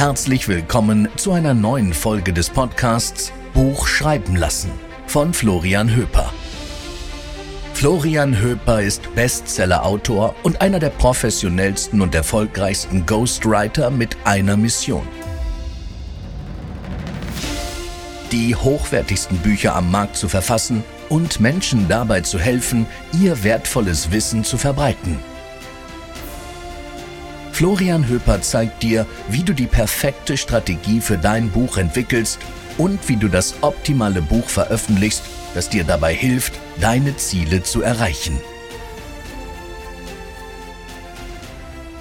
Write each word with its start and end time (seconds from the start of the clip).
Herzlich 0.00 0.48
willkommen 0.48 1.10
zu 1.16 1.32
einer 1.32 1.52
neuen 1.52 1.92
Folge 1.92 2.32
des 2.32 2.48
Podcasts 2.48 3.34
Buch 3.52 3.86
schreiben 3.86 4.34
lassen 4.34 4.70
von 5.06 5.34
Florian 5.34 5.94
Höper. 5.94 6.32
Florian 7.74 8.40
Höper 8.40 8.80
ist 8.80 9.14
Bestseller-Autor 9.14 10.34
und 10.42 10.62
einer 10.62 10.78
der 10.78 10.88
professionellsten 10.88 12.00
und 12.00 12.14
erfolgreichsten 12.14 13.04
Ghostwriter 13.04 13.90
mit 13.90 14.16
einer 14.24 14.56
Mission. 14.56 15.06
Die 18.32 18.56
hochwertigsten 18.56 19.36
Bücher 19.36 19.76
am 19.76 19.90
Markt 19.90 20.16
zu 20.16 20.30
verfassen 20.30 20.82
und 21.10 21.40
Menschen 21.40 21.88
dabei 21.88 22.22
zu 22.22 22.38
helfen, 22.38 22.86
ihr 23.20 23.44
wertvolles 23.44 24.10
Wissen 24.10 24.44
zu 24.44 24.56
verbreiten. 24.56 25.18
Florian 27.60 28.08
Höper 28.08 28.40
zeigt 28.40 28.82
dir, 28.82 29.04
wie 29.28 29.42
du 29.42 29.52
die 29.52 29.66
perfekte 29.66 30.38
Strategie 30.38 31.02
für 31.02 31.18
dein 31.18 31.50
Buch 31.50 31.76
entwickelst 31.76 32.38
und 32.78 33.06
wie 33.06 33.16
du 33.16 33.28
das 33.28 33.62
optimale 33.62 34.22
Buch 34.22 34.48
veröffentlichst, 34.48 35.22
das 35.52 35.68
dir 35.68 35.84
dabei 35.84 36.14
hilft, 36.14 36.58
deine 36.80 37.18
Ziele 37.18 37.62
zu 37.62 37.82
erreichen. 37.82 38.40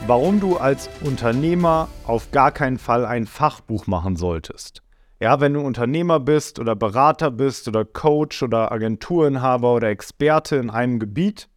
Warum 0.07 0.39
du 0.39 0.55
als 0.55 0.89
Unternehmer 1.01 1.89
auf 2.05 2.31
gar 2.31 2.53
keinen 2.53 2.77
Fall 2.77 3.05
ein 3.05 3.25
Fachbuch 3.25 3.85
machen 3.85 4.15
solltest. 4.15 4.81
Ja, 5.19 5.41
wenn 5.41 5.55
du 5.55 5.59
Unternehmer 5.59 6.21
bist 6.21 6.59
oder 6.59 6.77
Berater 6.77 7.31
bist 7.31 7.67
oder 7.67 7.83
Coach 7.83 8.43
oder 8.43 8.71
Agenturinhaber 8.71 9.73
oder 9.73 9.89
Experte 9.89 10.55
in 10.55 10.69
einem 10.69 10.99
Gebiet, 10.99 11.49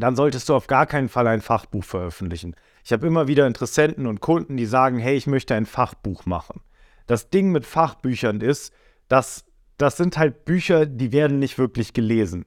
dann 0.00 0.16
solltest 0.16 0.48
du 0.48 0.54
auf 0.54 0.66
gar 0.66 0.86
keinen 0.86 1.08
Fall 1.08 1.26
ein 1.26 1.40
Fachbuch 1.40 1.84
veröffentlichen. 1.84 2.54
Ich 2.84 2.92
habe 2.92 3.06
immer 3.06 3.28
wieder 3.28 3.46
Interessenten 3.46 4.06
und 4.06 4.20
Kunden, 4.20 4.56
die 4.56 4.66
sagen, 4.66 4.98
hey, 4.98 5.16
ich 5.16 5.26
möchte 5.26 5.54
ein 5.54 5.66
Fachbuch 5.66 6.26
machen. 6.26 6.60
Das 7.06 7.30
Ding 7.30 7.52
mit 7.52 7.66
Fachbüchern 7.66 8.40
ist, 8.40 8.72
dass 9.08 9.44
das 9.78 9.96
sind 9.96 10.18
halt 10.18 10.44
Bücher, 10.44 10.86
die 10.86 11.12
werden 11.12 11.38
nicht 11.38 11.56
wirklich 11.56 11.92
gelesen. 11.92 12.44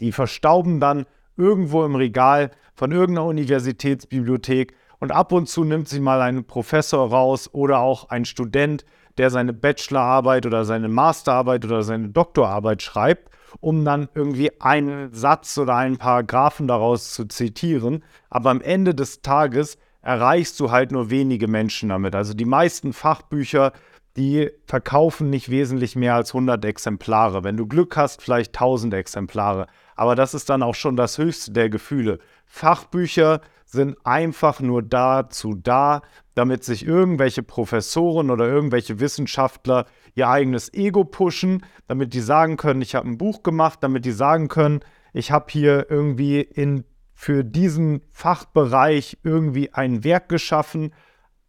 Die 0.00 0.12
verstauben 0.12 0.80
dann 0.80 1.06
irgendwo 1.36 1.84
im 1.84 1.94
Regal 1.94 2.50
von 2.74 2.92
irgendeiner 2.92 3.26
Universitätsbibliothek 3.26 4.74
und 4.98 5.12
ab 5.12 5.32
und 5.32 5.48
zu 5.48 5.64
nimmt 5.64 5.88
sie 5.88 6.00
mal 6.00 6.20
ein 6.20 6.44
Professor 6.44 7.08
raus 7.08 7.48
oder 7.52 7.78
auch 7.78 8.08
ein 8.08 8.24
Student, 8.24 8.84
der 9.18 9.30
seine 9.30 9.52
Bachelorarbeit 9.52 10.46
oder 10.46 10.64
seine 10.64 10.88
Masterarbeit 10.88 11.64
oder 11.64 11.82
seine 11.82 12.08
Doktorarbeit 12.08 12.82
schreibt 12.82 13.30
um 13.60 13.84
dann 13.84 14.08
irgendwie 14.14 14.50
einen 14.60 15.12
Satz 15.12 15.58
oder 15.58 15.76
einen 15.76 15.96
Paragraphen 15.96 16.66
daraus 16.66 17.12
zu 17.12 17.26
zitieren. 17.26 18.02
Aber 18.30 18.50
am 18.50 18.60
Ende 18.60 18.94
des 18.94 19.22
Tages 19.22 19.78
erreichst 20.02 20.60
du 20.60 20.70
halt 20.70 20.92
nur 20.92 21.10
wenige 21.10 21.48
Menschen 21.48 21.88
damit. 21.88 22.14
Also 22.14 22.34
die 22.34 22.44
meisten 22.44 22.92
Fachbücher, 22.92 23.72
die 24.16 24.50
verkaufen 24.66 25.30
nicht 25.30 25.50
wesentlich 25.50 25.96
mehr 25.96 26.14
als 26.14 26.34
100 26.34 26.64
Exemplare. 26.64 27.42
Wenn 27.42 27.56
du 27.56 27.66
Glück 27.66 27.96
hast, 27.96 28.22
vielleicht 28.22 28.54
1000 28.54 28.94
Exemplare. 28.94 29.66
Aber 29.96 30.14
das 30.14 30.34
ist 30.34 30.50
dann 30.50 30.62
auch 30.62 30.74
schon 30.74 30.96
das 30.96 31.18
höchste 31.18 31.52
der 31.52 31.70
Gefühle. 31.70 32.18
Fachbücher 32.46 33.40
sind 33.74 33.98
einfach 34.04 34.60
nur 34.60 34.82
dazu 34.82 35.54
da, 35.54 36.00
damit 36.34 36.64
sich 36.64 36.86
irgendwelche 36.86 37.42
Professoren 37.42 38.30
oder 38.30 38.46
irgendwelche 38.46 38.98
Wissenschaftler 39.00 39.86
ihr 40.14 40.28
eigenes 40.28 40.72
Ego 40.72 41.04
pushen, 41.04 41.64
damit 41.86 42.14
die 42.14 42.20
sagen 42.20 42.56
können, 42.56 42.80
ich 42.80 42.94
habe 42.94 43.08
ein 43.08 43.18
Buch 43.18 43.42
gemacht, 43.42 43.80
damit 43.82 44.04
die 44.04 44.12
sagen 44.12 44.48
können, 44.48 44.80
ich 45.12 45.30
habe 45.30 45.46
hier 45.48 45.90
irgendwie 45.90 46.40
in, 46.40 46.84
für 47.14 47.44
diesen 47.44 48.02
Fachbereich 48.10 49.18
irgendwie 49.22 49.72
ein 49.72 50.02
Werk 50.02 50.28
geschaffen. 50.28 50.94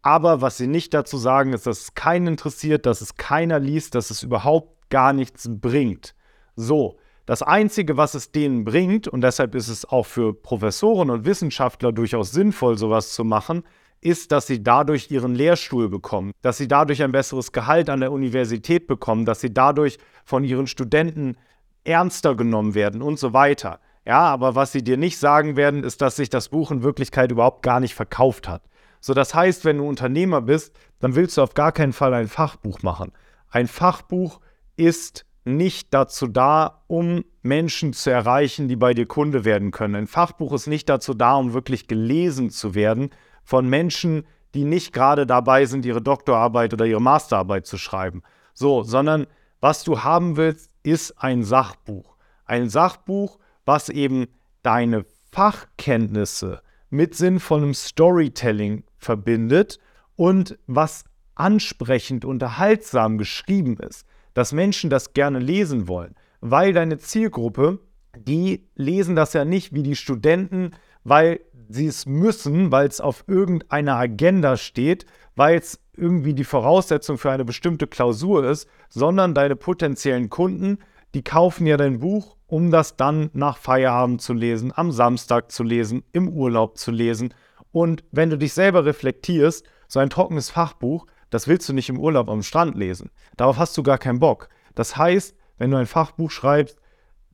Aber 0.02 0.40
was 0.40 0.56
sie 0.56 0.68
nicht 0.68 0.94
dazu 0.94 1.16
sagen, 1.16 1.52
ist, 1.52 1.66
dass 1.66 1.80
es 1.80 1.94
keinen 1.94 2.28
interessiert, 2.28 2.86
dass 2.86 3.00
es 3.00 3.16
keiner 3.16 3.58
liest, 3.58 3.94
dass 3.94 4.10
es 4.10 4.22
überhaupt 4.22 4.88
gar 4.90 5.12
nichts 5.12 5.48
bringt. 5.50 6.14
So, 6.54 6.98
das 7.26 7.42
Einzige, 7.42 7.96
was 7.96 8.14
es 8.14 8.30
denen 8.30 8.64
bringt, 8.64 9.08
und 9.08 9.20
deshalb 9.20 9.54
ist 9.56 9.68
es 9.68 9.84
auch 9.84 10.06
für 10.06 10.32
Professoren 10.32 11.10
und 11.10 11.24
Wissenschaftler 11.24 11.92
durchaus 11.92 12.30
sinnvoll, 12.30 12.78
sowas 12.78 13.12
zu 13.12 13.24
machen, 13.24 13.64
ist, 14.00 14.30
dass 14.30 14.46
sie 14.46 14.62
dadurch 14.62 15.10
ihren 15.10 15.34
Lehrstuhl 15.34 15.88
bekommen, 15.88 16.32
dass 16.42 16.58
sie 16.58 16.68
dadurch 16.68 17.02
ein 17.02 17.12
besseres 17.12 17.50
Gehalt 17.50 17.90
an 17.90 18.00
der 18.00 18.12
Universität 18.12 18.86
bekommen, 18.86 19.24
dass 19.24 19.40
sie 19.40 19.52
dadurch 19.52 19.98
von 20.24 20.44
ihren 20.44 20.68
Studenten 20.68 21.36
ernster 21.82 22.36
genommen 22.36 22.74
werden 22.74 23.02
und 23.02 23.18
so 23.18 23.32
weiter. 23.32 23.80
Ja, 24.04 24.20
aber 24.20 24.54
was 24.54 24.70
sie 24.70 24.84
dir 24.84 24.96
nicht 24.96 25.18
sagen 25.18 25.56
werden, 25.56 25.82
ist, 25.82 26.00
dass 26.02 26.16
sich 26.16 26.30
das 26.30 26.50
Buch 26.50 26.70
in 26.70 26.84
Wirklichkeit 26.84 27.32
überhaupt 27.32 27.62
gar 27.62 27.80
nicht 27.80 27.94
verkauft 27.94 28.46
hat. 28.46 28.62
So, 29.00 29.14
das 29.14 29.34
heißt, 29.34 29.64
wenn 29.64 29.78
du 29.78 29.88
Unternehmer 29.88 30.40
bist, 30.40 30.76
dann 31.00 31.16
willst 31.16 31.36
du 31.36 31.42
auf 31.42 31.54
gar 31.54 31.72
keinen 31.72 31.92
Fall 31.92 32.14
ein 32.14 32.28
Fachbuch 32.28 32.82
machen. 32.82 33.12
Ein 33.50 33.66
Fachbuch 33.66 34.40
ist 34.76 35.25
nicht 35.46 35.94
dazu 35.94 36.26
da, 36.26 36.82
um 36.88 37.24
Menschen 37.42 37.92
zu 37.92 38.10
erreichen, 38.10 38.66
die 38.68 38.76
bei 38.76 38.94
dir 38.94 39.06
Kunde 39.06 39.44
werden 39.44 39.70
können. 39.70 39.94
Ein 39.94 40.06
Fachbuch 40.08 40.52
ist 40.52 40.66
nicht 40.66 40.88
dazu 40.88 41.14
da, 41.14 41.36
um 41.36 41.52
wirklich 41.52 41.86
gelesen 41.86 42.50
zu 42.50 42.74
werden 42.74 43.10
von 43.44 43.68
Menschen, 43.68 44.26
die 44.54 44.64
nicht 44.64 44.92
gerade 44.92 45.24
dabei 45.24 45.64
sind, 45.66 45.86
ihre 45.86 46.02
Doktorarbeit 46.02 46.74
oder 46.74 46.84
ihre 46.84 47.00
Masterarbeit 47.00 47.66
zu 47.66 47.78
schreiben. 47.78 48.22
So, 48.54 48.82
sondern 48.82 49.26
was 49.60 49.84
du 49.84 50.02
haben 50.02 50.36
willst, 50.36 50.70
ist 50.82 51.22
ein 51.22 51.44
Sachbuch. 51.44 52.16
Ein 52.44 52.68
Sachbuch, 52.68 53.38
was 53.64 53.88
eben 53.88 54.26
deine 54.62 55.06
Fachkenntnisse 55.30 56.60
mit 56.90 57.14
sinnvollem 57.14 57.72
Storytelling 57.72 58.84
verbindet 58.98 59.78
und 60.16 60.58
was 60.66 61.04
ansprechend, 61.36 62.24
unterhaltsam 62.24 63.18
geschrieben 63.18 63.76
ist 63.76 64.06
dass 64.36 64.52
Menschen 64.52 64.90
das 64.90 65.14
gerne 65.14 65.38
lesen 65.38 65.88
wollen, 65.88 66.14
weil 66.42 66.74
deine 66.74 66.98
Zielgruppe, 66.98 67.78
die 68.18 68.68
lesen 68.74 69.16
das 69.16 69.32
ja 69.32 69.46
nicht 69.46 69.72
wie 69.72 69.82
die 69.82 69.96
Studenten, 69.96 70.72
weil 71.04 71.40
sie 71.70 71.86
es 71.86 72.04
müssen, 72.04 72.70
weil 72.70 72.86
es 72.86 73.00
auf 73.00 73.24
irgendeiner 73.28 73.96
Agenda 73.96 74.58
steht, 74.58 75.06
weil 75.36 75.56
es 75.56 75.80
irgendwie 75.96 76.34
die 76.34 76.44
Voraussetzung 76.44 77.16
für 77.16 77.30
eine 77.30 77.46
bestimmte 77.46 77.86
Klausur 77.86 78.44
ist, 78.44 78.68
sondern 78.90 79.32
deine 79.32 79.56
potenziellen 79.56 80.28
Kunden, 80.28 80.80
die 81.14 81.24
kaufen 81.24 81.66
ja 81.66 81.78
dein 81.78 82.00
Buch, 82.00 82.36
um 82.46 82.70
das 82.70 82.98
dann 82.98 83.30
nach 83.32 83.56
Feierabend 83.56 84.20
zu 84.20 84.34
lesen, 84.34 84.70
am 84.76 84.92
Samstag 84.92 85.50
zu 85.50 85.62
lesen, 85.62 86.04
im 86.12 86.28
Urlaub 86.28 86.76
zu 86.76 86.90
lesen. 86.90 87.32
Und 87.72 88.04
wenn 88.12 88.28
du 88.28 88.36
dich 88.36 88.52
selber 88.52 88.84
reflektierst, 88.84 89.64
so 89.88 89.98
ein 89.98 90.10
trockenes 90.10 90.50
Fachbuch, 90.50 91.06
das 91.30 91.48
willst 91.48 91.68
du 91.68 91.72
nicht 91.72 91.88
im 91.88 91.98
Urlaub 91.98 92.28
am 92.28 92.42
Strand 92.42 92.76
lesen. 92.76 93.10
Darauf 93.36 93.58
hast 93.58 93.76
du 93.76 93.82
gar 93.82 93.98
keinen 93.98 94.18
Bock. 94.18 94.48
Das 94.74 94.96
heißt, 94.96 95.36
wenn 95.58 95.70
du 95.70 95.76
ein 95.76 95.86
Fachbuch 95.86 96.30
schreibst, 96.30 96.78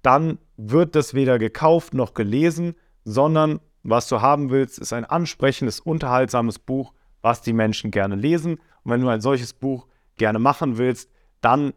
dann 0.03 0.39
wird 0.57 0.95
das 0.95 1.15
weder 1.15 1.39
gekauft 1.39 1.95
noch 1.95 2.15
gelesen, 2.15 2.75
sondern 3.05 3.61
was 3.83 4.09
du 4.09 4.21
haben 4.21 4.51
willst, 4.51 4.79
ist 4.79 4.93
ein 4.93 5.05
ansprechendes, 5.05 5.81
unterhaltsames 5.81 6.59
Buch, 6.59 6.93
was 7.21 7.43
die 7.43 7.53
Menschen 7.53 7.91
gerne 7.91 8.15
lesen. 8.15 8.55
Und 8.85 8.93
wenn 8.93 9.01
du 9.01 9.09
ein 9.09 9.21
solches 9.21 9.53
Buch 9.53 9.87
gerne 10.17 10.39
machen 10.39 10.79
willst, 10.79 11.11
dann 11.41 11.73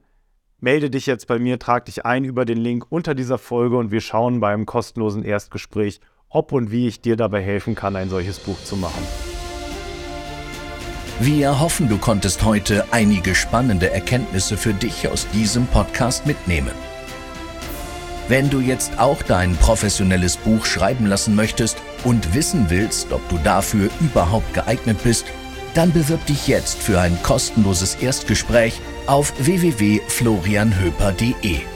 melde 0.59 0.89
dich 0.89 1.05
jetzt 1.05 1.27
bei 1.27 1.39
mir, 1.39 1.59
trag 1.59 1.85
dich 1.85 2.05
ein 2.05 2.23
über 2.23 2.45
den 2.45 2.57
Link 2.57 2.85
unter 2.89 3.15
dieser 3.15 3.37
Folge 3.37 3.77
und 3.77 3.91
wir 3.91 4.01
schauen 4.01 4.39
beim 4.39 4.65
kostenlosen 4.65 5.23
Erstgespräch, 5.23 5.99
ob 6.29 6.51
und 6.51 6.71
wie 6.71 6.87
ich 6.87 7.01
dir 7.01 7.15
dabei 7.15 7.41
helfen 7.41 7.75
kann, 7.75 7.95
ein 7.95 8.09
solches 8.09 8.39
Buch 8.39 8.57
zu 8.63 8.75
machen. 8.75 9.03
Wir 11.19 11.59
hoffen, 11.61 11.87
du 11.87 11.97
konntest 11.97 12.43
heute 12.43 12.83
einige 12.91 13.35
spannende 13.35 13.89
Erkenntnisse 13.89 14.57
für 14.57 14.73
dich 14.73 15.07
aus 15.07 15.25
diesem 15.33 15.65
Podcast 15.67 16.25
mitnehmen. 16.25 16.73
Wenn 18.27 18.49
du 18.49 18.59
jetzt 18.59 18.99
auch 18.99 19.21
dein 19.21 19.55
professionelles 19.55 20.35
Buch 20.35 20.65
schreiben 20.65 21.05
lassen 21.05 21.35
möchtest 21.35 21.77
und 22.03 22.33
wissen 22.33 22.69
willst, 22.69 23.13
ob 23.13 23.21
du 23.29 23.37
dafür 23.37 23.89
überhaupt 24.01 24.53
geeignet 24.53 25.01
bist, 25.03 25.23
dann 25.73 25.93
bewirb 25.93 26.25
dich 26.25 26.47
jetzt 26.47 26.77
für 26.77 26.99
ein 26.99 27.17
kostenloses 27.23 27.95
Erstgespräch 27.95 28.81
auf 29.05 29.31
www.florianhöper.de. 29.37 31.74